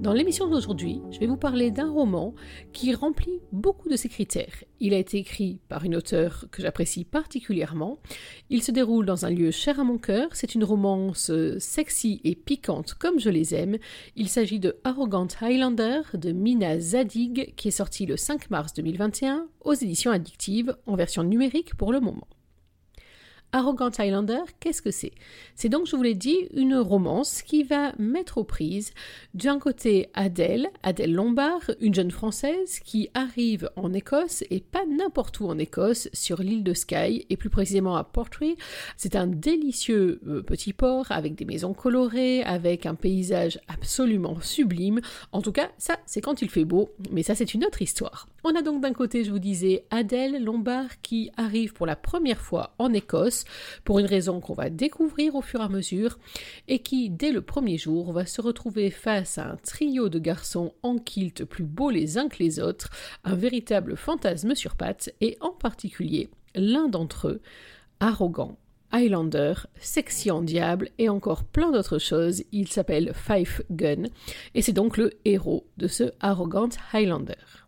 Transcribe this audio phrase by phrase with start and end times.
[0.00, 2.32] Dans l'émission d'aujourd'hui, je vais vous parler d'un roman
[2.72, 4.62] qui remplit beaucoup de ces critères.
[4.78, 7.98] Il a été écrit par une auteure que j'apprécie particulièrement.
[8.48, 10.28] Il se déroule dans un lieu cher à mon cœur.
[10.34, 13.76] C'est une romance euh, sexy et piquante comme je les aime.
[14.14, 19.48] Il s'agit de Arrogant Highlander de Mina Zadig qui est sorti le 5 mars 2021
[19.64, 22.28] aux éditions addictives en version numérique pour le moment.
[23.52, 25.12] Arrogant Highlander, qu'est-ce que c'est?
[25.54, 28.92] C'est donc, je vous l'ai dit, une romance qui va mettre aux prises
[29.32, 35.40] d'un côté Adèle, Adèle Lombard, une jeune française qui arrive en Écosse et pas n'importe
[35.40, 38.56] où en Écosse, sur l'île de Skye et plus précisément à Portree.
[38.96, 45.00] C'est un délicieux euh, petit port avec des maisons colorées, avec un paysage absolument sublime.
[45.32, 48.28] En tout cas, ça c'est quand il fait beau, mais ça c'est une autre histoire.
[48.44, 52.40] On a donc d'un côté, je vous disais, Adèle Lombard qui arrive pour la première
[52.40, 53.44] fois en Écosse
[53.84, 56.18] pour une raison qu'on va découvrir au fur et à mesure,
[56.68, 60.72] et qui, dès le premier jour, va se retrouver face à un trio de garçons
[60.84, 62.90] en kilt plus beaux les uns que les autres,
[63.24, 67.40] un véritable fantasme sur pattes, et en particulier l'un d'entre eux,
[67.98, 68.56] arrogant,
[68.92, 72.44] Highlander, sexy en diable et encore plein d'autres choses.
[72.52, 74.04] Il s'appelle Five Gun
[74.54, 77.67] et c'est donc le héros de ce arrogant Highlander.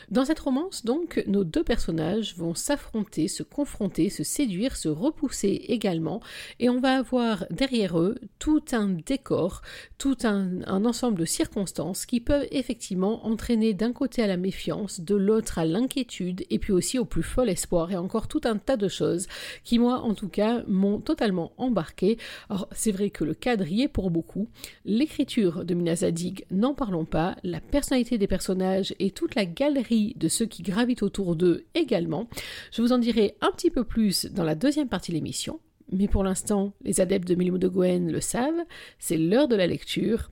[0.11, 5.63] Dans cette romance, donc, nos deux personnages vont s'affronter, se confronter, se séduire, se repousser
[5.69, 6.19] également,
[6.59, 9.61] et on va avoir derrière eux tout un décor,
[9.97, 15.15] tout un, ensemble de circonstances qui peuvent effectivement entraîner d'un côté à la méfiance, de
[15.15, 18.75] l'autre à l'inquiétude, et puis aussi au plus fol espoir, et encore tout un tas
[18.75, 19.27] de choses
[19.63, 22.17] qui, moi, en tout cas, m'ont totalement embarqué.
[22.49, 24.49] Alors, c'est vrai que le cadre y est pour beaucoup.
[24.83, 30.00] L'écriture de Mina Zadig, n'en parlons pas, la personnalité des personnages et toute la galerie
[30.17, 32.27] de ceux qui gravitent autour d'eux également.
[32.71, 35.59] Je vous en dirai un petit peu plus dans la deuxième partie de l'émission,
[35.91, 38.63] mais pour l'instant, les adeptes de Milmo de Gwen le savent,
[38.99, 40.29] c'est l'heure de la lecture.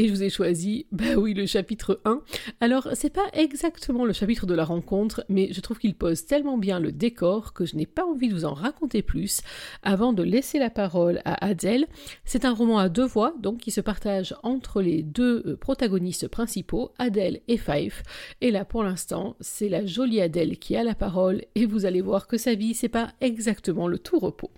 [0.00, 2.22] Et je vous ai choisi, bah oui, le chapitre 1.
[2.62, 6.56] Alors, c'est pas exactement le chapitre de la rencontre, mais je trouve qu'il pose tellement
[6.56, 9.42] bien le décor que je n'ai pas envie de vous en raconter plus
[9.82, 11.86] avant de laisser la parole à Adèle.
[12.24, 16.28] C'est un roman à deux voix, donc qui se partage entre les deux euh, protagonistes
[16.28, 18.02] principaux, Adèle et Fife.
[18.40, 22.00] Et là, pour l'instant, c'est la jolie Adèle qui a la parole, et vous allez
[22.00, 24.50] voir que sa vie, c'est pas exactement le tout repos.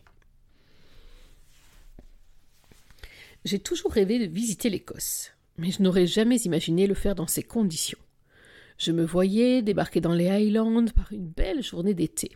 [3.45, 7.43] J'ai toujours rêvé de visiter l'Écosse, mais je n'aurais jamais imaginé le faire dans ces
[7.43, 7.99] conditions.
[8.79, 12.33] Je me voyais débarquer dans les Highlands par une belle journée d'été.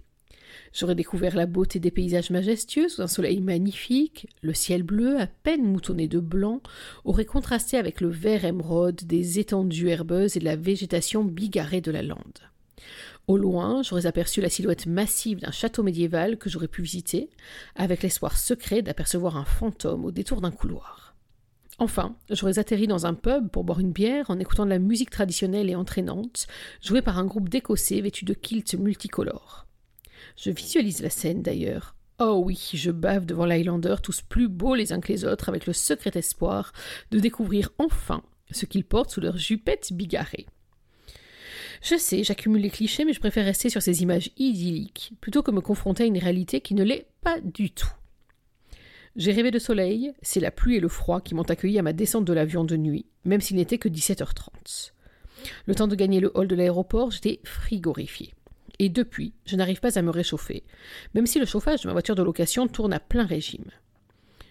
[0.73, 5.27] J'aurais découvert la beauté des paysages majestueux sous un soleil magnifique, le ciel bleu, à
[5.27, 6.61] peine moutonné de blanc,
[7.05, 11.91] aurait contrasté avec le vert émeraude des étendues herbeuses et de la végétation bigarrée de
[11.91, 12.41] la lande.
[13.27, 17.29] Au loin, j'aurais aperçu la silhouette massive d'un château médiéval que j'aurais pu visiter,
[17.75, 21.06] avec l'espoir secret d'apercevoir un fantôme au détour d'un couloir.
[21.79, 25.11] Enfin, j'aurais atterri dans un pub pour boire une bière en écoutant de la musique
[25.11, 26.47] traditionnelle et entraînante,
[26.83, 29.67] jouée par un groupe d'Écossais vêtus de kilts multicolores.
[30.37, 31.95] Je visualise la scène d'ailleurs.
[32.19, 35.67] Oh oui, je bave devant l'Highlander, tous plus beaux les uns que les autres, avec
[35.67, 36.73] le secret espoir
[37.11, 40.47] de découvrir enfin ce qu'ils portent sous leurs jupettes bigarrées.
[41.83, 45.51] Je sais, j'accumule les clichés, mais je préfère rester sur ces images idylliques, plutôt que
[45.51, 47.93] me confronter à une réalité qui ne l'est pas du tout.
[49.17, 51.93] J'ai rêvé de soleil, c'est la pluie et le froid qui m'ont accueilli à ma
[51.93, 54.93] descente de l'avion de nuit, même s'il n'était que 17h30.
[55.65, 58.35] Le temps de gagner le hall de l'aéroport, j'étais frigorifié.
[58.79, 60.65] Et depuis, je n'arrive pas à me réchauffer,
[61.15, 63.71] même si le chauffage de ma voiture de location tourne à plein régime.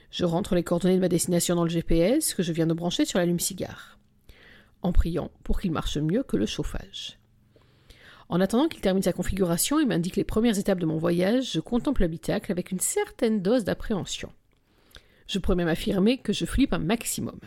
[0.09, 3.05] Je rentre les coordonnées de ma destination dans le GPS que je viens de brancher
[3.05, 3.95] sur l'allume-cigare
[4.85, 7.17] en priant pour qu'il marche mieux que le chauffage.
[8.29, 11.59] En attendant qu'il termine sa configuration et m'indique les premières étapes de mon voyage, je
[11.59, 14.31] contemple l'habitacle avec une certaine dose d'appréhension.
[15.27, 17.39] Je pourrais même affirmer que je flippe un maximum.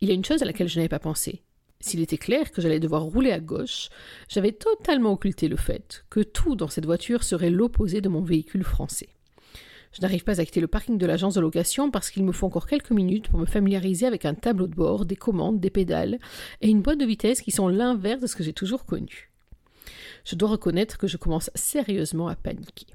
[0.00, 1.42] Il y a une chose à laquelle je n'avais pas pensé.
[1.80, 3.88] S'il était clair que j'allais devoir rouler à gauche,
[4.28, 8.64] j'avais totalement occulté le fait que tout dans cette voiture serait l'opposé de mon véhicule
[8.64, 9.10] français.
[9.92, 12.46] Je n'arrive pas à quitter le parking de l'agence de location parce qu'il me faut
[12.46, 16.18] encore quelques minutes pour me familiariser avec un tableau de bord, des commandes, des pédales
[16.60, 19.30] et une boîte de vitesse qui sont l'inverse de ce que j'ai toujours connu.
[20.24, 22.86] Je dois reconnaître que je commence sérieusement à paniquer.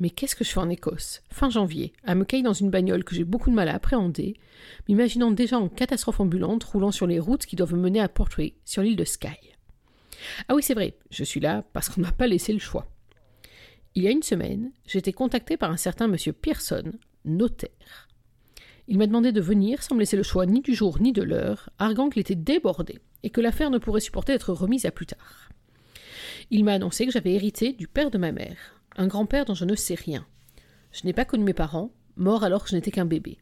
[0.00, 3.04] Mais qu'est-ce que je fais en Écosse, fin janvier, à me cailler dans une bagnole
[3.04, 4.34] que j'ai beaucoup de mal à appréhender,
[4.88, 8.82] m'imaginant déjà en catastrophe ambulante roulant sur les routes qui doivent mener à Portray, sur
[8.82, 9.54] l'île de Skye.
[10.48, 12.90] Ah oui, c'est vrai, je suis là parce qu'on ne m'a pas laissé le choix.
[13.94, 16.92] Il y a une semaine, j'ai été contacté par un certain monsieur Pearson,
[17.26, 18.08] notaire.
[18.88, 21.22] Il m'a demandé de venir sans me laisser le choix ni du jour ni de
[21.22, 25.06] l'heure, arguant qu'il était débordé et que l'affaire ne pourrait supporter d'être remise à plus
[25.06, 25.50] tard.
[26.50, 29.64] Il m'a annoncé que j'avais hérité du père de ma mère, un grand-père dont je
[29.64, 30.26] ne sais rien.
[30.92, 33.38] Je n'ai pas connu mes parents, morts alors que je n'étais qu'un bébé.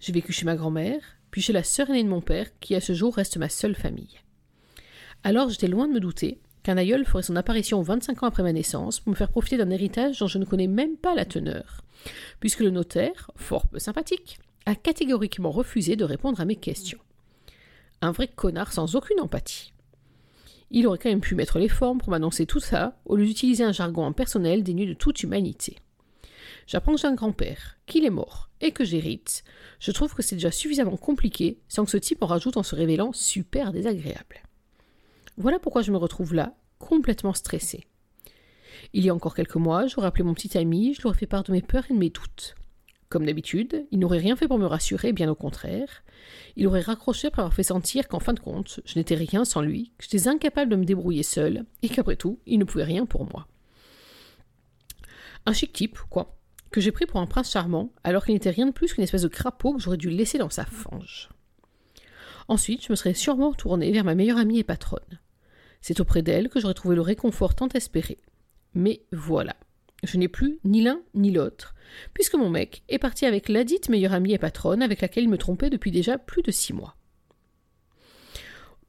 [0.00, 1.00] J'ai vécu chez ma grand-mère,
[1.30, 3.76] puis chez la sœur aînée de mon père, qui à ce jour reste ma seule
[3.76, 4.18] famille.
[5.22, 8.52] Alors j'étais loin de me douter qu'un aïeul ferait son apparition 25 ans après ma
[8.52, 11.82] naissance pour me faire profiter d'un héritage dont je ne connais même pas la teneur,
[12.40, 16.98] puisque le notaire, fort peu sympathique, a catégoriquement refusé de répondre à mes questions.
[18.00, 19.71] Un vrai connard sans aucune empathie.
[20.74, 23.62] Il aurait quand même pu mettre les formes pour m'annoncer tout ça, au lieu d'utiliser
[23.62, 25.76] un jargon impersonnel dénué de toute humanité.
[26.66, 29.44] J'apprends que j'ai un grand-père, qu'il est mort, et que j'hérite.
[29.80, 32.74] Je trouve que c'est déjà suffisamment compliqué, sans que ce type en rajoute en se
[32.74, 34.42] révélant super désagréable.
[35.36, 37.84] Voilà pourquoi je me retrouve là, complètement stressée.
[38.94, 41.26] Il y a encore quelques mois, j'aurais appelé mon petit ami, je lui aurais fait
[41.26, 42.54] part de mes peurs et de mes doutes.
[43.12, 46.02] Comme d'habitude, il n'aurait rien fait pour me rassurer, bien au contraire.
[46.56, 49.60] Il aurait raccroché après avoir fait sentir qu'en fin de compte, je n'étais rien sans
[49.60, 53.04] lui, que j'étais incapable de me débrouiller seul, et qu'après tout, il ne pouvait rien
[53.04, 53.48] pour moi.
[55.44, 56.38] Un chic type, quoi,
[56.70, 59.20] que j'ai pris pour un prince charmant, alors qu'il n'était rien de plus qu'une espèce
[59.20, 61.28] de crapaud que j'aurais dû laisser dans sa fange.
[62.48, 65.20] Ensuite, je me serais sûrement tournée vers ma meilleure amie et patronne.
[65.82, 68.16] C'est auprès d'elle que j'aurais trouvé le réconfort tant espéré.
[68.72, 69.54] Mais voilà,
[70.02, 71.74] je n'ai plus ni l'un ni l'autre,
[72.14, 75.38] puisque mon mec est parti avec ladite meilleure amie et patronne avec laquelle il me
[75.38, 76.96] trompait depuis déjà plus de six mois.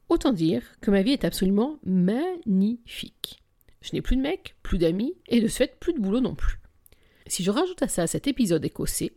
[0.09, 3.41] Autant dire que ma vie est absolument magnifique.
[3.81, 6.35] Je n'ai plus de mec, plus d'amis, et de ce fait plus de boulot non
[6.35, 6.59] plus.
[7.27, 9.13] Si je rajoute à ça cet épisode écossais,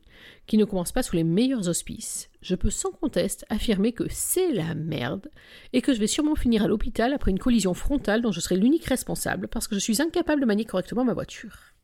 [0.47, 4.53] qui ne commence pas sous les meilleurs auspices, je peux sans conteste affirmer que c'est
[4.53, 5.31] la merde
[5.73, 8.57] et que je vais sûrement finir à l'hôpital après une collision frontale dont je serai
[8.57, 11.76] l'unique responsable parce que je suis incapable de manier correctement ma voiture.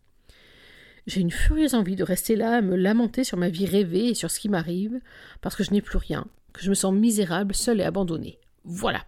[1.07, 4.15] J'ai une furieuse envie de rester là à me lamenter sur ma vie rêvée et
[4.15, 5.01] sur ce qui m'arrive
[5.41, 8.39] parce que je n'ai plus rien, que je me sens misérable, seule et abandonnée.
[8.65, 9.05] Voilà.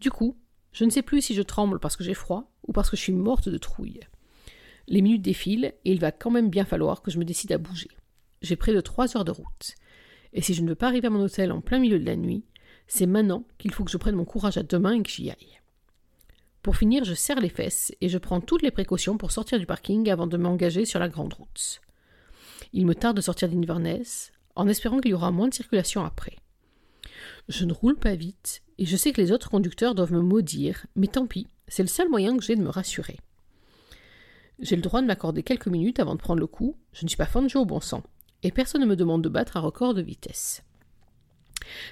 [0.00, 0.36] Du coup,
[0.72, 3.02] je ne sais plus si je tremble parce que j'ai froid ou parce que je
[3.02, 4.00] suis morte de trouille.
[4.88, 7.58] Les minutes défilent et il va quand même bien falloir que je me décide à
[7.58, 7.90] bouger.
[8.42, 9.74] J'ai près de trois heures de route.
[10.32, 12.16] Et si je ne veux pas arriver à mon hôtel en plein milieu de la
[12.16, 12.44] nuit,
[12.88, 15.30] c'est maintenant qu'il faut que je prenne mon courage à deux mains et que j'y
[15.30, 15.60] aille.
[16.66, 19.66] Pour finir, je serre les fesses et je prends toutes les précautions pour sortir du
[19.66, 21.80] parking avant de m'engager sur la grande route.
[22.72, 26.34] Il me tarde de sortir d'Inverness, en espérant qu'il y aura moins de circulation après.
[27.48, 30.86] Je ne roule pas vite, et je sais que les autres conducteurs doivent me maudire,
[30.96, 33.20] mais tant pis, c'est le seul moyen que j'ai de me rassurer.
[34.58, 37.16] J'ai le droit de m'accorder quelques minutes avant de prendre le coup, je ne suis
[37.16, 38.02] pas fan de jouer au bon sang,
[38.42, 40.64] et personne ne me demande de battre un record de vitesse.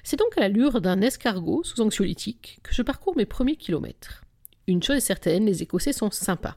[0.03, 4.24] C'est donc à l'allure d'un escargot sous anxiolytique que je parcours mes premiers kilomètres.
[4.67, 6.57] Une chose est certaine, les Écossais sont sympas.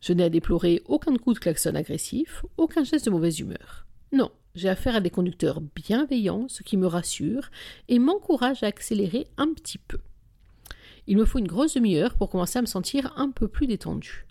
[0.00, 3.86] Je n'ai à déplorer aucun coup de klaxon agressif, aucun geste de mauvaise humeur.
[4.12, 7.50] Non, j'ai affaire à des conducteurs bienveillants, ce qui me rassure
[7.88, 9.98] et m'encourage à accélérer un petit peu.
[11.06, 14.26] Il me faut une grosse demi-heure pour commencer à me sentir un peu plus détendu.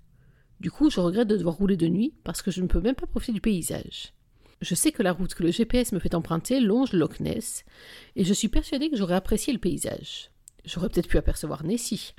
[0.60, 2.96] Du coup, je regrette de devoir rouler de nuit parce que je ne peux même
[2.96, 4.14] pas profiter du paysage.
[4.62, 7.64] Je sais que la route que le GPS me fait emprunter longe Loch Ness,
[8.16, 10.32] et je suis persuadée que j'aurais apprécié le paysage.
[10.66, 12.16] J'aurais peut-être pu apercevoir Nessie.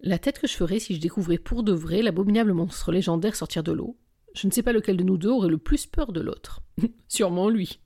[0.00, 3.62] La tête que je ferais si je découvrais pour de vrai l'abominable monstre légendaire sortir
[3.62, 3.96] de l'eau.
[4.34, 6.62] Je ne sais pas lequel de nous deux aurait le plus peur de l'autre.
[7.08, 7.80] Sûrement lui.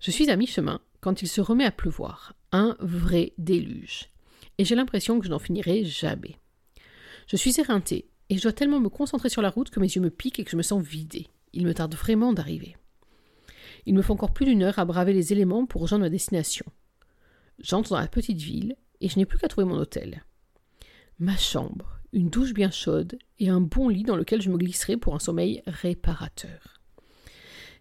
[0.00, 2.34] Je suis à mi-chemin quand il se remet à pleuvoir.
[2.52, 4.08] Un vrai déluge.
[4.58, 6.36] Et j'ai l'impression que je n'en finirai jamais.
[7.26, 10.00] Je suis éreintée et je dois tellement me concentrer sur la route que mes yeux
[10.00, 11.28] me piquent et que je me sens vidée.
[11.52, 12.76] Il me tarde vraiment d'arriver.
[13.86, 16.64] Il me faut encore plus d'une heure à braver les éléments pour rejoindre ma destination.
[17.58, 20.24] J'entre dans la petite ville et je n'ai plus qu'à trouver mon hôtel.
[21.22, 24.96] Ma chambre, une douche bien chaude et un bon lit dans lequel je me glisserai
[24.96, 26.80] pour un sommeil réparateur.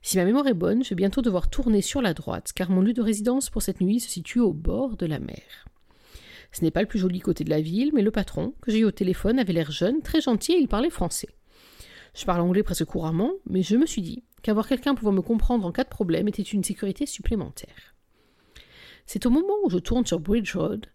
[0.04, 2.82] Si ma mémoire est bonne, je vais bientôt devoir tourner sur la droite car mon
[2.82, 5.66] lieu de résidence pour cette nuit se situe au bord de la mer.
[6.52, 8.82] Ce n'est pas le plus joli côté de la ville, mais le patron, que j'ai
[8.82, 11.30] eu au téléphone, avait l'air jeune, très gentil et il parlait français.
[12.14, 15.66] Je parle anglais presque couramment, mais je me suis dit qu'avoir quelqu'un pouvant me comprendre
[15.66, 17.96] en cas de problème était une sécurité supplémentaire.
[19.08, 20.86] C'est au moment où je tourne sur Bridge Road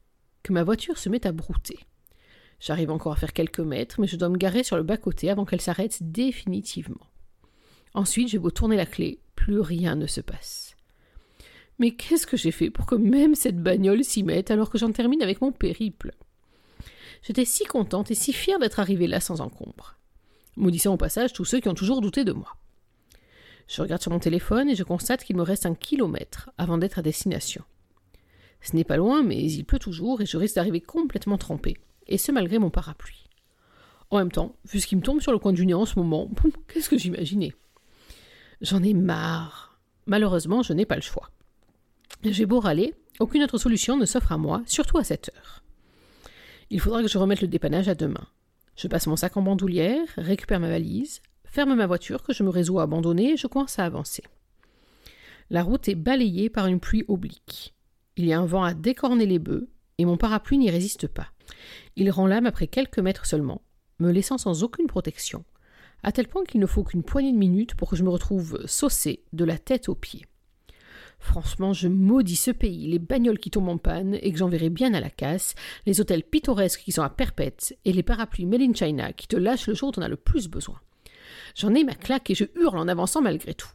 [0.44, 1.80] que ma voiture se met à brouter.
[2.60, 5.44] J'arrive encore à faire quelques mètres, mais je dois me garer sur le bas-côté avant
[5.44, 7.06] qu'elle s'arrête définitivement.
[7.94, 10.76] Ensuite, j'ai beau tourner la clé, plus rien ne se passe.
[11.78, 14.92] Mais qu'est-ce que j'ai fait pour que même cette bagnole s'y mette alors que j'en
[14.92, 16.12] termine avec mon périple?
[17.22, 19.96] J'étais si contente et si fière d'être arrivée là sans encombre.
[20.56, 22.56] Maudissant au passage tous ceux qui ont toujours douté de moi.
[23.68, 26.98] Je regarde sur mon téléphone et je constate qu'il me reste un kilomètre avant d'être
[26.98, 27.64] à destination.
[28.62, 32.18] Ce n'est pas loin, mais il pleut toujours et je risque d'arriver complètement trempée, et
[32.18, 33.24] ce malgré mon parapluie.
[34.10, 35.98] En même temps, vu ce qui me tombe sur le coin du nez en ce
[35.98, 36.30] moment,
[36.68, 37.52] qu'est-ce que j'imaginais?
[38.60, 39.66] J'en ai marre
[40.06, 41.30] malheureusement, je n'ai pas le choix.
[42.24, 45.62] J'ai beau râler, aucune autre solution ne s'offre à moi, surtout à cette heure.
[46.70, 48.26] Il faudra que je remette le dépannage à demain.
[48.76, 52.50] Je passe mon sac en bandoulière, récupère ma valise, ferme ma voiture que je me
[52.50, 54.22] résous à abandonner et je commence à avancer.
[55.50, 57.74] La route est balayée par une pluie oblique.
[58.16, 61.28] Il y a un vent à décorner les bœufs et mon parapluie n'y résiste pas.
[61.98, 63.62] Il rend l'âme après quelques mètres seulement,
[64.00, 65.44] me laissant sans aucune protection,
[66.02, 68.60] à tel point qu'il ne faut qu'une poignée de minutes pour que je me retrouve
[68.66, 70.26] saucé de la tête aux pieds.
[71.18, 74.92] Franchement, je maudis ce pays, les bagnoles qui tombent en panne et que j'enverrai bien
[74.92, 75.54] à la casse,
[75.86, 79.36] les hôtels pittoresques qui sont à perpète et les parapluies made in China qui te
[79.36, 80.78] lâchent le jour où t'en as le plus besoin.
[81.54, 83.70] J'en ai ma claque et je hurle en avançant malgré tout.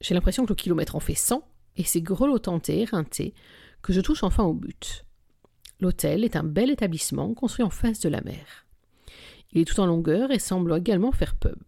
[0.00, 3.34] J'ai l'impression que le kilomètre en fait 100 et c'est grelottant et éreinté
[3.82, 5.04] que je touche enfin au but.
[5.80, 8.66] L'hôtel est un bel établissement construit en face de la mer.
[9.52, 11.58] Il est tout en longueur et semble également faire pub.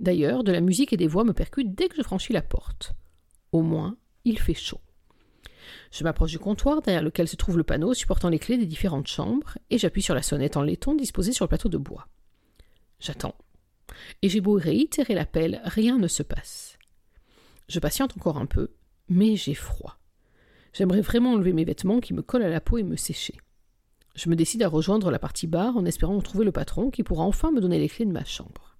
[0.00, 2.92] D'ailleurs, de la musique et des voix me percutent dès que je franchis la porte.
[3.52, 4.80] Au moins, il fait chaud.
[5.92, 9.06] Je m'approche du comptoir derrière lequel se trouve le panneau supportant les clés des différentes
[9.06, 12.08] chambres et j'appuie sur la sonnette en laiton disposée sur le plateau de bois.
[12.98, 13.36] J'attends.
[14.22, 16.78] Et j'ai beau réitérer l'appel, rien ne se passe.
[17.68, 18.72] Je patiente encore un peu,
[19.08, 19.99] mais j'ai froid.
[20.72, 23.34] J'aimerais vraiment enlever mes vêtements qui me collent à la peau et me sécher.
[24.14, 27.24] Je me décide à rejoindre la partie bar en espérant trouver le patron qui pourra
[27.24, 28.76] enfin me donner les clés de ma chambre.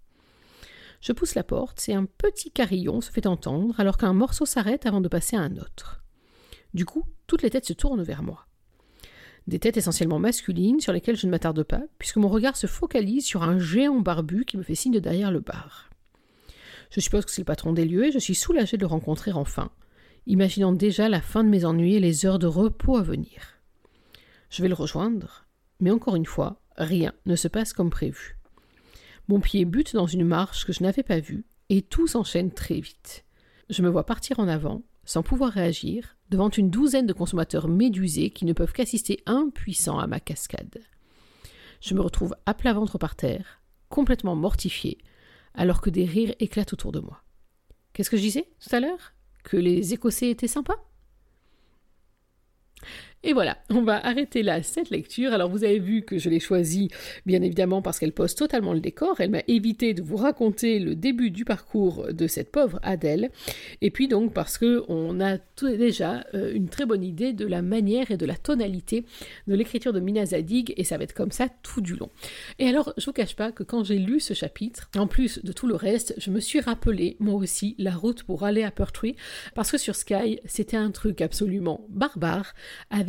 [1.00, 4.86] Je pousse la porte et un petit carillon se fait entendre alors qu'un morceau s'arrête
[4.86, 6.02] avant de passer à un autre.
[6.74, 8.46] Du coup, toutes les têtes se tournent vers moi.
[9.46, 13.24] Des têtes essentiellement masculines sur lesquelles je ne m'attarde pas, puisque mon regard se focalise
[13.24, 15.90] sur un géant barbu qui me fait signe de derrière le bar.
[16.90, 19.32] Je suppose que c'est le patron des lieux et je suis soulagé de le rencontrer
[19.32, 19.70] enfin,
[20.26, 23.60] imaginant déjà la fin de mes ennuis et les heures de repos à venir.
[24.50, 25.46] Je vais le rejoindre,
[25.80, 28.36] mais encore une fois, rien ne se passe comme prévu.
[29.28, 32.80] Mon pied bute dans une marche que je n'avais pas vue, et tout s'enchaîne très
[32.80, 33.24] vite.
[33.68, 38.30] Je me vois partir en avant, sans pouvoir réagir, devant une douzaine de consommateurs médusés
[38.30, 40.80] qui ne peuvent qu'assister impuissants à ma cascade.
[41.80, 44.98] Je me retrouve à plat ventre par terre, complètement mortifié,
[45.54, 47.22] alors que des rires éclatent autour de moi.
[47.92, 49.14] Qu'est-ce que je disais tout à l'heure?
[49.44, 50.76] Que les Écossais étaient sympas?
[53.22, 55.34] Et voilà, on va arrêter là cette lecture.
[55.34, 56.88] Alors vous avez vu que je l'ai choisie
[57.26, 59.20] bien évidemment parce qu'elle pose totalement le décor.
[59.20, 63.30] Elle m'a évité de vous raconter le début du parcours de cette pauvre Adèle.
[63.82, 67.60] Et puis donc parce que on a déjà euh, une très bonne idée de la
[67.60, 69.04] manière et de la tonalité
[69.46, 72.08] de l'écriture de Mina Zadig et ça va être comme ça tout du long.
[72.58, 75.52] Et alors je vous cache pas que quand j'ai lu ce chapitre, en plus de
[75.52, 79.14] tout le reste, je me suis rappelé moi aussi la route pour aller à Pertwee
[79.54, 82.54] parce que sur Sky c'était un truc absolument barbare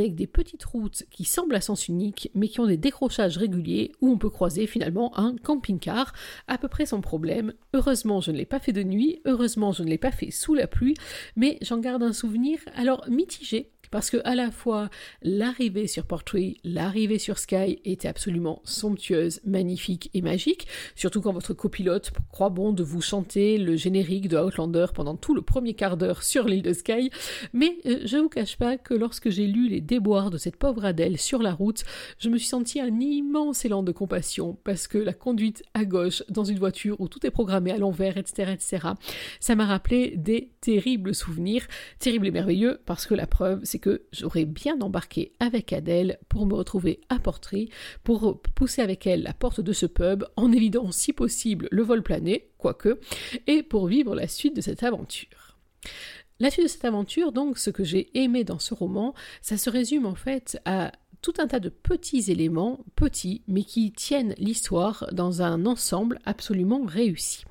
[0.01, 3.91] avec des petites routes qui semblent à sens unique, mais qui ont des décrochages réguliers
[4.01, 6.13] où on peut croiser finalement un camping-car.
[6.48, 7.53] À peu près sans problème.
[7.74, 10.53] Heureusement, je ne l'ai pas fait de nuit, heureusement, je ne l'ai pas fait sous
[10.53, 10.96] la pluie,
[11.36, 14.89] mais j'en garde un souvenir alors mitigé parce que à la fois
[15.21, 21.53] l'arrivée sur Portrait, l'arrivée sur Sky était absolument somptueuse, magnifique et magique, surtout quand votre
[21.53, 25.98] copilote croit bon de vous chanter le générique de Outlander pendant tout le premier quart
[25.98, 27.12] d'heure sur l'île de Sky,
[27.53, 30.86] mais euh, je vous cache pas que lorsque j'ai lu les déboires de cette pauvre
[30.86, 31.83] Adèle sur la route,
[32.17, 36.24] je me suis senti un immense élan de compassion, parce que la conduite à gauche
[36.29, 38.88] dans une voiture où tout est programmé à l'envers, etc., etc.,
[39.39, 41.67] ça m'a rappelé des terribles souvenirs,
[42.00, 46.45] terribles et merveilleux, parce que la preuve, c'est que j'aurais bien embarqué avec Adèle pour
[46.45, 47.69] me retrouver à Portry,
[48.03, 52.03] pour pousser avec elle la porte de ce pub, en évidant si possible le vol
[52.03, 53.00] plané, quoique,
[53.47, 55.57] et pour vivre la suite de cette aventure.
[56.39, 59.69] La suite de cette aventure, donc, ce que j'ai aimé dans ce roman, ça se
[59.69, 60.91] résume en fait à
[61.22, 66.84] tout un tas de petits éléments, petits, mais qui tiennent l'histoire dans un ensemble absolument
[66.86, 67.44] réussi.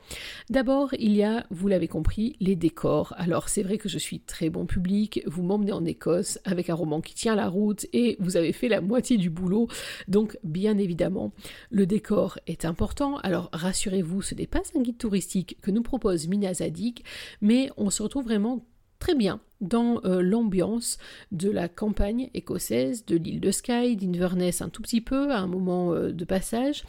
[0.48, 3.14] D'abord, il y a, vous l'avez compris, les décors.
[3.16, 6.74] Alors c'est vrai que je suis très bon public, vous m'emmenez en Écosse avec un
[6.74, 9.68] roman qui tient la route et vous avez fait la moitié du boulot,
[10.08, 11.32] donc bien évidemment,
[11.70, 13.18] le décor est important.
[13.18, 17.02] Alors rassurez-vous, ce n'est pas un guide touristique que nous propose Mina Zadig,
[17.40, 18.66] mais on se retrouve vraiment
[18.98, 20.98] très bien dans euh, l'ambiance
[21.32, 25.46] de la campagne écossaise, de l'île de Skye, d'Inverness un tout petit peu, à un
[25.46, 26.84] moment euh, de passage.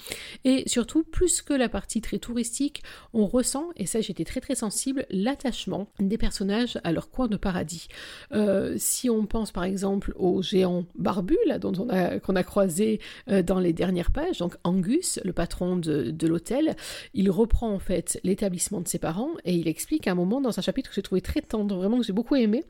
[0.45, 4.55] Et surtout, plus que la partie très touristique, on ressent, et ça j'étais très très
[4.55, 7.87] sensible, l'attachement des personnages à leur coin de paradis.
[8.33, 12.43] Euh, si on pense par exemple au géant barbu, là, dont on a, qu'on a
[12.43, 16.75] croisé dans les dernières pages, donc Angus, le patron de, de l'hôtel,
[17.13, 20.57] il reprend en fait l'établissement de ses parents et il explique à un moment dans
[20.57, 22.60] un chapitre que j'ai trouvé très tendre, vraiment que j'ai beaucoup aimé,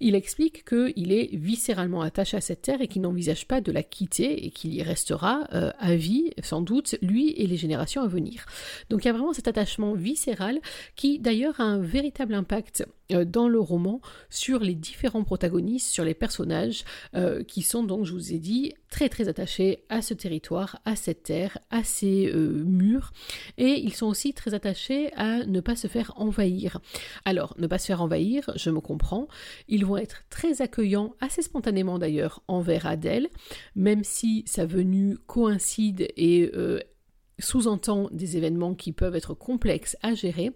[0.00, 3.82] Il explique qu'il est viscéralement attaché à cette terre et qu'il n'envisage pas de la
[3.82, 8.06] quitter et qu'il y restera euh, à vie, sans doute, lui et les générations à
[8.06, 8.46] venir.
[8.88, 10.60] Donc il y a vraiment cet attachement viscéral
[10.96, 12.84] qui d'ailleurs a un véritable impact
[13.24, 18.12] dans le roman sur les différents protagonistes, sur les personnages euh, qui sont donc, je
[18.12, 22.62] vous ai dit, très très attachés à ce territoire, à cette terre, à ces euh,
[22.64, 23.12] murs,
[23.58, 26.80] et ils sont aussi très attachés à ne pas se faire envahir.
[27.24, 29.28] Alors, ne pas se faire envahir, je me comprends,
[29.68, 33.28] ils vont être très accueillants, assez spontanément d'ailleurs, envers Adèle,
[33.74, 36.50] même si sa venue coïncide et
[37.40, 40.52] sous-entend des événements qui peuvent être complexes à gérer,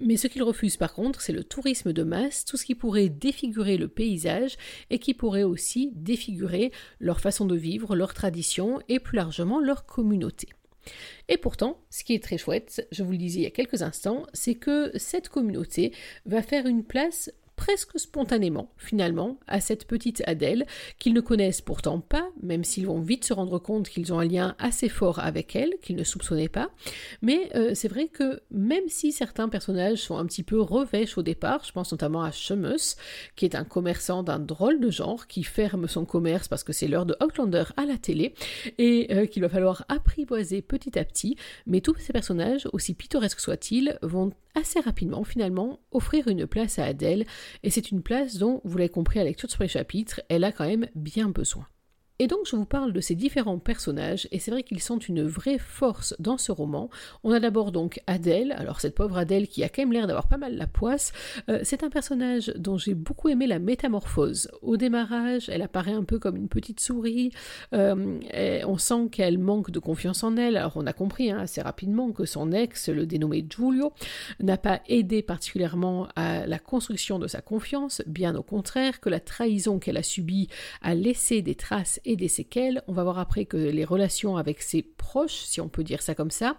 [0.00, 3.08] mais ce qu'ils refusent par contre, c'est le tourisme de masse, tout ce qui pourrait
[3.08, 4.56] défigurer le paysage
[4.90, 9.86] et qui pourrait aussi défigurer leur façon de vivre, leur tradition et plus largement leur
[9.86, 10.48] communauté.
[11.28, 13.82] Et pourtant, ce qui est très chouette, je vous le disais il y a quelques
[13.82, 15.92] instants, c'est que cette communauté
[16.26, 17.30] va faire une place
[17.62, 20.66] presque spontanément, finalement, à cette petite Adèle,
[20.98, 24.24] qu'ils ne connaissent pourtant pas, même s'ils vont vite se rendre compte qu'ils ont un
[24.24, 26.70] lien assez fort avec elle, qu'ils ne soupçonnaient pas.
[27.22, 31.22] Mais euh, c'est vrai que même si certains personnages sont un petit peu revêches au
[31.22, 32.96] départ, je pense notamment à Shemus,
[33.36, 36.88] qui est un commerçant d'un drôle de genre, qui ferme son commerce parce que c'est
[36.88, 38.34] l'heure de Outlander à la télé,
[38.78, 43.38] et euh, qu'il va falloir apprivoiser petit à petit, mais tous ces personnages, aussi pittoresques
[43.38, 47.24] soient-ils, vont assez rapidement finalement offrir une place à Adèle,
[47.62, 50.44] et c'est une place dont, vous l'avez compris à la lecture de ce chapitre, elle
[50.44, 51.66] a quand même bien besoin.
[52.22, 55.24] Et donc je vous parle de ces différents personnages, et c'est vrai qu'ils sont une
[55.24, 56.88] vraie force dans ce roman.
[57.24, 60.28] On a d'abord donc Adèle, alors cette pauvre Adèle qui a quand même l'air d'avoir
[60.28, 61.10] pas mal la poisse,
[61.48, 64.52] euh, c'est un personnage dont j'ai beaucoup aimé la métamorphose.
[64.62, 67.32] Au démarrage, elle apparaît un peu comme une petite souris,
[67.74, 68.20] euh,
[68.68, 72.12] on sent qu'elle manque de confiance en elle, alors on a compris hein, assez rapidement
[72.12, 73.92] que son ex, le dénommé Giulio,
[74.38, 79.18] n'a pas aidé particulièrement à la construction de sa confiance, bien au contraire, que la
[79.18, 80.46] trahison qu'elle a subie
[80.82, 82.82] a laissé des traces des séquelles.
[82.86, 86.14] On va voir après que les relations avec ses proches, si on peut dire ça
[86.14, 86.56] comme ça,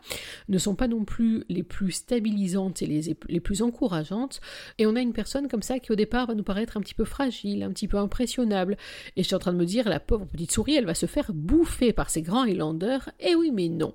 [0.50, 4.42] ne sont pas non plus les plus stabilisantes et les, les plus encourageantes.
[4.78, 6.96] Et on a une personne comme ça qui au départ va nous paraître un petit
[6.96, 8.78] peu fragile, un petit peu impressionnable.
[9.16, 11.06] Et je suis en train de me dire, la pauvre petite souris, elle va se
[11.06, 13.10] faire bouffer par ces grands Highlanders.
[13.20, 13.94] Et oui, mais non.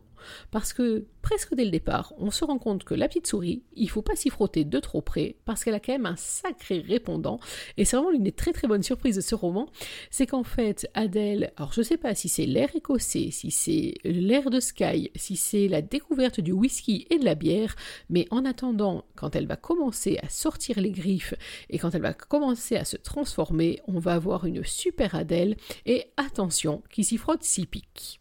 [0.51, 3.91] Parce que presque dès le départ, on se rend compte que la petite souris, il
[3.91, 7.41] faut pas s'y frotter de trop près, parce qu'elle a quand même un sacré répondant.
[7.77, 9.69] Et c'est vraiment l'une des très très bonnes surprises de ce roman,
[10.11, 14.51] c'est qu'en fait, Adèle, alors je sais pas si c'est l'air écossais, si c'est l'air
[14.51, 17.77] de Sky, si c'est la découverte du whisky et de la bière,
[18.09, 21.35] mais en attendant, quand elle va commencer à sortir les griffes
[21.71, 26.07] et quand elle va commencer à se transformer, on va avoir une super Adèle, et
[26.17, 28.21] attention, qui s'y frotte si pique.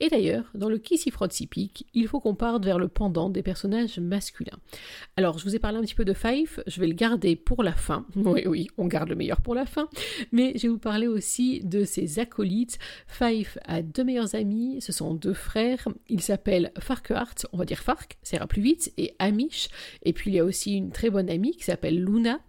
[0.00, 2.88] Et d'ailleurs, dans le Qui s'y frotte s'y pique, il faut qu'on parte vers le
[2.88, 4.58] pendant des personnages masculins.
[5.16, 7.62] Alors, je vous ai parlé un petit peu de Fife, je vais le garder pour
[7.62, 8.06] la fin.
[8.28, 9.88] Oui, oui, on garde le meilleur pour la fin.
[10.32, 12.78] Mais je vais vous parler aussi de ses acolytes.
[13.06, 15.88] Fife a deux meilleurs amis, ce sont deux frères.
[16.08, 19.68] Ils s'appellent Farquhart, on va dire Fark, ça ira plus vite, et Amish.
[20.02, 22.40] Et puis il y a aussi une très bonne amie qui s'appelle Luna.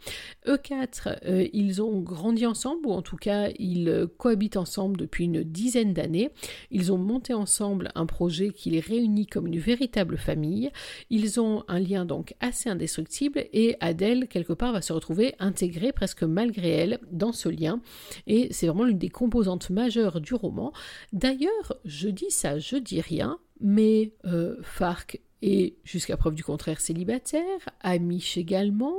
[0.47, 5.25] Eux quatre, euh, ils ont grandi ensemble, ou en tout cas, ils cohabitent ensemble depuis
[5.25, 6.29] une dizaine d'années.
[6.71, 10.69] Ils ont monter ensemble un projet qui les réunit comme une véritable famille.
[11.10, 15.91] Ils ont un lien donc assez indestructible et Adèle, quelque part, va se retrouver intégrée
[15.91, 17.82] presque malgré elle dans ce lien.
[18.28, 20.72] Et c'est vraiment l'une des composantes majeures du roman.
[21.12, 26.82] D'ailleurs, je dis ça, je dis rien, mais euh, Farc et jusqu'à preuve du contraire
[26.82, 28.95] célibataire, Amish également,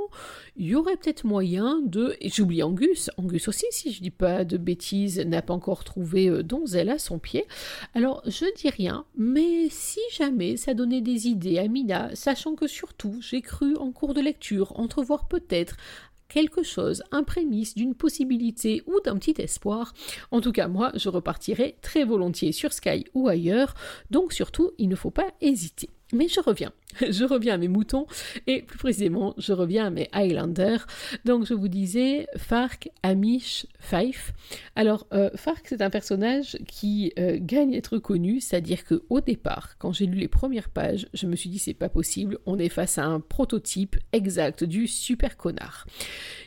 [0.56, 2.16] il y aurait peut-être moyen de...
[2.24, 6.42] J'oublie Angus, Angus aussi, si je dis pas de bêtises, n'a pas encore trouvé euh,
[6.42, 7.44] donzelle à son pied.
[7.94, 12.66] Alors je dis rien, mais si jamais ça donnait des idées à Mina, sachant que
[12.66, 15.76] surtout j'ai cru en cours de lecture entrevoir peut-être
[16.28, 19.92] quelque chose, un prémisse d'une possibilité ou d'un petit espoir.
[20.30, 23.74] En tout cas, moi, je repartirai très volontiers sur Sky ou ailleurs,
[24.10, 25.90] donc surtout, il ne faut pas hésiter.
[26.12, 26.72] Mais je reviens.
[27.10, 28.06] Je reviens à mes moutons
[28.46, 30.86] et plus précisément, je reviens à mes Highlanders.
[31.24, 34.32] Donc, je vous disais Fark, Amish, Fife.
[34.76, 39.20] Alors, euh, Fark, c'est un personnage qui euh, gagne à être connu, c'est-à-dire que au
[39.20, 42.58] départ, quand j'ai lu les premières pages, je me suis dit c'est pas possible, on
[42.58, 45.86] est face à un prototype exact du super connard.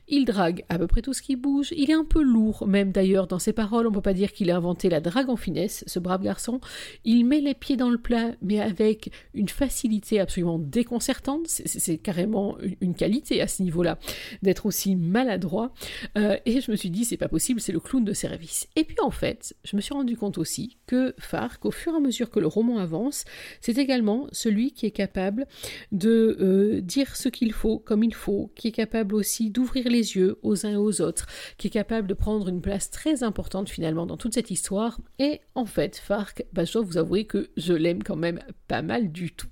[0.08, 2.92] Il drague à peu près tout ce qui bouge, il est un peu lourd, même
[2.92, 5.84] d'ailleurs dans ses paroles, on peut pas dire qu'il a inventé la drague en finesse,
[5.88, 6.60] ce brave garçon.
[7.06, 11.46] Il met les pieds dans le plat, mais avec une facilité absolue absolument déconcertante.
[11.48, 14.00] C'est carrément une qualité à ce niveau-là
[14.42, 15.72] d'être aussi maladroit.
[16.18, 18.68] Euh, et je me suis dit, c'est pas possible, c'est le clown de service.
[18.76, 21.98] Et puis en fait, je me suis rendu compte aussi que Farc, au fur et
[21.98, 23.26] à mesure que le roman avance,
[23.62, 25.46] c'est également celui qui est capable
[25.92, 30.16] de euh, dire ce qu'il faut comme il faut, qui est capable aussi d'ouvrir les
[30.16, 31.28] yeux aux uns et aux autres,
[31.60, 35.00] qui est capable de prendre une place très importante finalement dans toute cette histoire.
[35.20, 38.82] Et en fait, Farc, bah, je dois vous avouer que je l'aime quand même pas
[38.82, 39.48] mal du tout.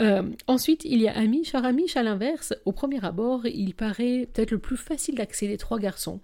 [0.00, 0.13] Euh,
[0.46, 1.54] ensuite, il y a Amish.
[1.54, 5.56] Alors Amish, à l'inverse, au premier abord, il paraît peut-être le plus facile d'accès des
[5.56, 6.20] trois garçons.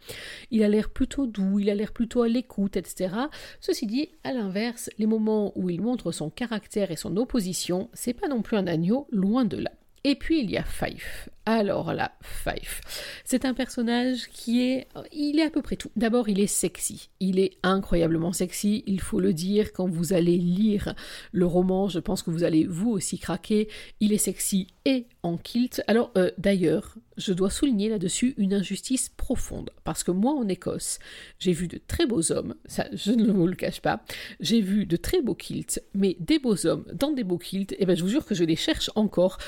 [0.50, 3.14] Il a l'air plutôt doux, il a l'air plutôt à l'écoute, etc.
[3.60, 8.14] Ceci dit, à l'inverse, les moments où il montre son caractère et son opposition, c'est
[8.14, 9.70] pas non plus un agneau, loin de là.
[10.04, 11.28] Et puis il y a Fife.
[11.46, 12.82] Alors là, Fife,
[13.24, 14.86] c'est un personnage qui est...
[15.12, 15.90] Il est à peu près tout.
[15.96, 17.08] D'abord, il est sexy.
[17.18, 19.72] Il est incroyablement sexy, il faut le dire.
[19.72, 20.94] Quand vous allez lire
[21.32, 23.68] le roman, je pense que vous allez vous aussi craquer.
[24.00, 25.82] Il est sexy et en kilt.
[25.86, 29.70] Alors euh, d'ailleurs, je dois souligner là-dessus une injustice profonde.
[29.84, 30.98] Parce que moi, en Écosse,
[31.38, 34.02] j'ai vu de très beaux hommes, ça je ne vous le cache pas.
[34.40, 37.78] J'ai vu de très beaux kilts, mais des beaux hommes dans des beaux kilts, et
[37.80, 39.38] eh ben je vous jure que je les cherche encore.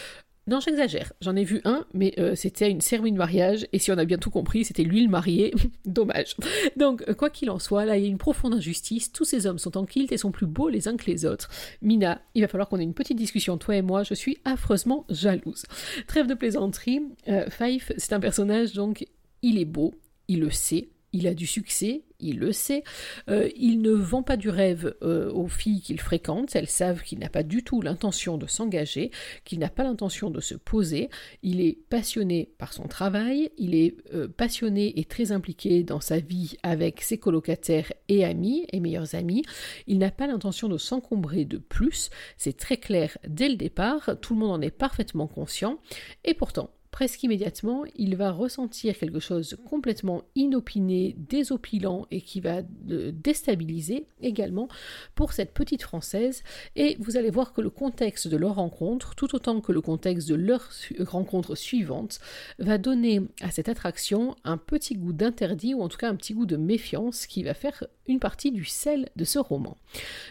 [0.48, 1.12] Non, j'exagère.
[1.20, 4.05] J'en ai vu un, mais euh, c'était une cérémonie de mariage, et si on a
[4.05, 5.55] bien tout compris, c'était lui le marié.
[5.85, 6.37] Dommage.
[6.76, 9.12] Donc, euh, quoi qu'il en soit, là, il y a une profonde injustice.
[9.12, 11.48] Tous ces hommes sont en kilt et sont plus beaux les uns que les autres.
[11.81, 14.02] Mina, il va falloir qu'on ait une petite discussion, toi et moi.
[14.02, 15.62] Je suis affreusement jalouse.
[16.09, 17.02] Trêve de plaisanterie.
[17.28, 19.07] Euh, Fife, c'est un personnage, donc,
[19.42, 19.94] il est beau,
[20.26, 22.85] il le sait, il a du succès, il le sait.
[23.29, 26.55] Euh, il ne vend pas du rêve euh, aux filles qu'il fréquente.
[26.57, 29.11] Elles savent qu'il n'a pas du tout l'intention de s'engager,
[29.44, 31.11] qu'il n'a pas l'intention de se poser.
[31.42, 33.51] Il est passionné par son travail.
[33.59, 38.66] Il est euh, passionné et très impliqué dans sa vie avec ses colocataires et amis
[38.72, 39.42] et meilleurs amis.
[39.87, 42.11] Il n'a pas l'intention de s'encombrer de plus.
[42.37, 44.11] C'est très clair dès le départ.
[44.20, 45.79] Tout le monde en est parfaitement conscient.
[46.25, 52.61] Et pourtant, presque immédiatement, il va ressentir quelque chose complètement inopiné, désopilant et qui va
[52.62, 54.68] déstabiliser également
[55.14, 56.44] pour cette petite Française.
[56.76, 60.28] Et vous allez voir que le contexte de leur rencontre, tout autant que le contexte
[60.28, 60.68] de leur
[61.00, 62.20] rencontre suivante,
[62.59, 66.35] va donner à cette attraction un petit goût d'interdit ou en tout cas un petit
[66.35, 69.78] goût de méfiance qui va faire une partie du sel de ce roman.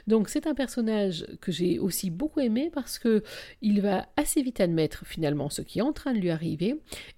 [0.05, 3.23] Donc c'est un personnage que j'ai aussi beaucoup aimé parce que
[3.61, 6.50] il va assez vite admettre finalement ce qui est en train de lui arriver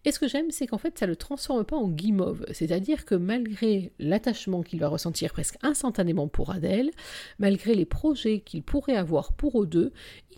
[0.06, 2.46] et ce que j'aime, c'est qu'en fait, ça ne le transforme pas en guimauve.
[2.52, 6.92] C'est-à-dire que malgré l'attachement qu'il va ressentir presque instantanément pour Adèle,
[7.40, 9.92] malgré les projets qu'il pourrait avoir pour eux deux,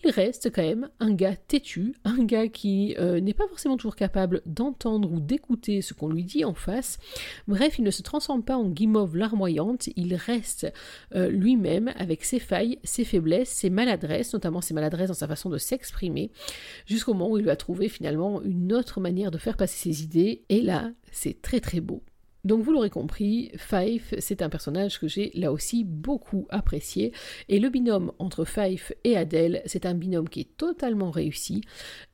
[0.03, 3.95] il reste quand même un gars têtu, un gars qui euh, n'est pas forcément toujours
[3.95, 6.99] capable d'entendre ou d'écouter ce qu'on lui dit en face.
[7.47, 10.71] Bref, il ne se transforme pas en guimauve larmoyante, il reste
[11.15, 15.49] euh, lui-même avec ses failles, ses faiblesses, ses maladresses, notamment ses maladresses dans sa façon
[15.49, 16.31] de s'exprimer,
[16.85, 20.45] jusqu'au moment où il va trouver finalement une autre manière de faire passer ses idées,
[20.49, 22.03] et là, c'est très très beau.
[22.45, 27.11] Donc vous l'aurez compris, Fife, c'est un personnage que j'ai là aussi beaucoup apprécié.
[27.49, 31.61] Et le binôme entre Fife et Adèle, c'est un binôme qui est totalement réussi.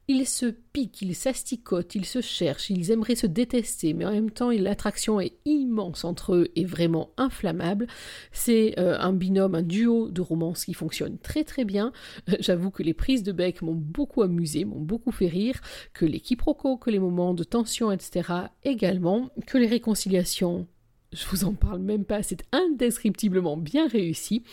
[0.07, 4.31] Ils se piquent, ils s'asticotent, ils se cherchent, ils aimeraient se détester, mais en même
[4.31, 7.87] temps l'attraction est immense entre eux et vraiment inflammable.
[8.31, 11.93] C'est euh, un binôme, un duo de romance qui fonctionne très très bien.
[12.29, 15.61] Euh, j'avoue que les prises de bec m'ont beaucoup amusé, m'ont beaucoup fait rire,
[15.93, 18.29] que les quiproquos, que les moments de tension, etc.
[18.63, 20.67] également, que les réconciliations
[21.11, 24.43] je vous en parle même pas, c'est indescriptiblement bien réussi.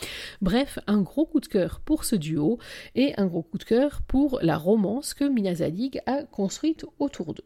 [0.40, 2.58] Bref, un gros coup de cœur pour ce duo
[2.94, 7.34] et un gros coup de cœur pour la romance que Mina Zadig a construite autour
[7.34, 7.44] d'eux.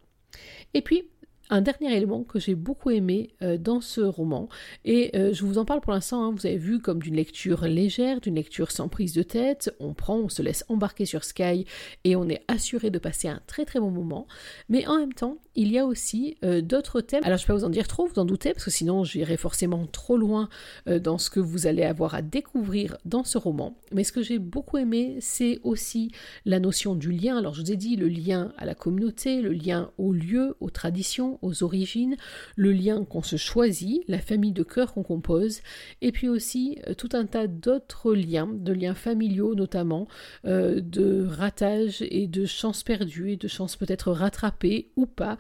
[0.75, 1.11] Et puis,
[1.53, 4.49] un dernier élément que j'ai beaucoup aimé euh, dans ce roman,
[4.87, 7.67] et euh, je vous en parle pour l'instant, hein, vous avez vu comme d'une lecture
[7.67, 11.67] légère, d'une lecture sans prise de tête, on prend, on se laisse embarquer sur Sky
[12.05, 14.27] et on est assuré de passer un très très bon moment,
[14.71, 17.23] mais en même temps, il y a aussi euh, d'autres thèmes.
[17.23, 19.37] Alors je peux pas vous en dire trop, vous en doutez, parce que sinon j'irai
[19.37, 20.49] forcément trop loin
[20.87, 24.39] dans ce que vous allez avoir à découvrir dans ce roman, mais ce que j'ai
[24.39, 26.13] beaucoup aimé, c'est aussi
[26.47, 27.37] la notion du lien.
[27.37, 30.71] Alors je vous ai dit le lien à la communauté, le lien au lieu, aux
[30.71, 32.17] traditions, aux origines,
[32.57, 35.61] le lien qu'on se choisit, la famille de cœur qu'on compose,
[36.01, 40.09] et puis aussi euh, tout un tas d'autres liens, de liens familiaux notamment,
[40.47, 45.37] euh, de ratage et de chances perdues et de chances peut-être rattrapées ou pas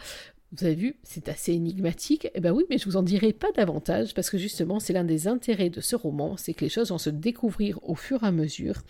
[0.55, 2.29] Vous avez vu, c'est assez énigmatique.
[2.35, 5.05] Eh bien oui, mais je vous en dirai pas davantage parce que justement, c'est l'un
[5.05, 8.27] des intérêts de ce roman, c'est que les choses vont se découvrir au fur et
[8.27, 8.83] à mesure,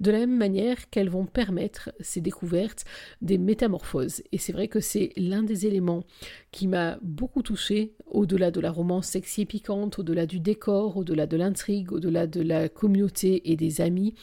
[0.00, 2.84] de la même manière qu'elles vont permettre ces découvertes
[3.22, 4.22] des métamorphoses.
[4.32, 6.04] Et c'est vrai que c'est l'un des éléments
[6.52, 11.26] qui m'a beaucoup touché, au-delà de la romance sexy et piquante, au-delà du décor, au-delà
[11.26, 14.14] de l'intrigue, au-delà de la communauté et des amis.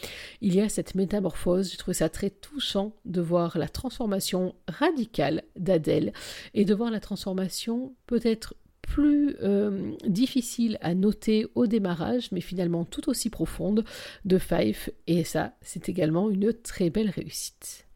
[0.42, 1.72] Il y a cette métamorphose.
[1.72, 6.14] Je trouve ça très touchant de voir la transformation radicale d'Adèle
[6.54, 13.10] et de la transformation peut-être plus euh, difficile à noter au démarrage, mais finalement tout
[13.10, 13.84] aussi profonde
[14.26, 17.88] de Fife, et ça, c'est également une très belle réussite.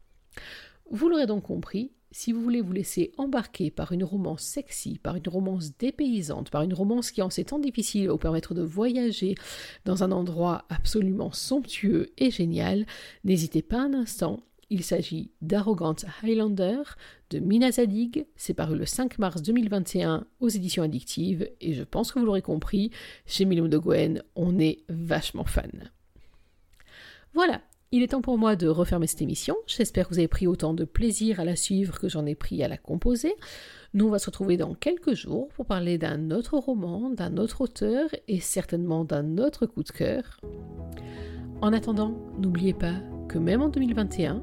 [0.90, 5.14] Vous l'aurez donc compris, si vous voulez vous laisser embarquer par une romance sexy, par
[5.14, 9.36] une romance dépaysante, par une romance qui en ces temps difficiles vous permettre de voyager
[9.84, 12.84] dans un endroit absolument somptueux et génial,
[13.22, 16.82] n'hésitez pas un instant il s'agit d'Arrogant Highlander
[17.30, 18.26] de Mina Zadig.
[18.36, 22.42] C'est paru le 5 mars 2021 aux éditions addictives et je pense que vous l'aurez
[22.42, 22.90] compris,
[23.26, 25.90] chez Millum de Gwen, on est vachement fan.
[27.32, 27.60] Voilà,
[27.92, 29.56] il est temps pour moi de refermer cette émission.
[29.66, 32.62] J'espère que vous avez pris autant de plaisir à la suivre que j'en ai pris
[32.62, 33.34] à la composer.
[33.94, 37.62] Nous, on va se retrouver dans quelques jours pour parler d'un autre roman, d'un autre
[37.62, 40.40] auteur et certainement d'un autre coup de cœur.
[41.62, 42.94] En attendant, n'oubliez pas
[43.28, 44.42] que même en 2021,